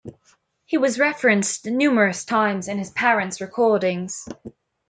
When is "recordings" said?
3.39-4.27